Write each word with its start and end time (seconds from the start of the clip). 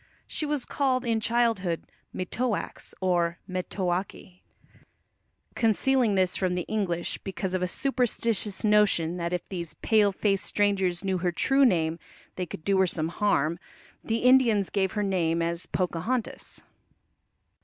She 0.25 0.47
was 0.47 0.65
called 0.65 1.05
in 1.05 1.19
childhood 1.19 1.83
Metoax, 2.11 2.95
or 3.01 3.37
Metoake. 3.47 4.41
Concealing 5.53 6.15
this 6.15 6.35
from 6.35 6.55
the 6.55 6.63
English, 6.63 7.19
because 7.19 7.53
of 7.53 7.61
a 7.61 7.67
superstitious 7.67 8.63
notion 8.63 9.17
that 9.17 9.31
if 9.31 9.47
these 9.47 9.75
pale 9.83 10.11
faced 10.11 10.45
strangers 10.45 11.03
knew 11.05 11.19
her 11.19 11.31
true 11.31 11.65
name 11.65 11.99
they 12.35 12.47
could 12.47 12.63
do 12.63 12.79
her 12.79 12.87
some 12.87 13.09
harm, 13.09 13.59
the 14.03 14.23
Indians 14.23 14.71
gave 14.71 14.93
her 14.93 15.03
name 15.03 15.39
as 15.39 15.67
Pocahontas. 15.67 16.63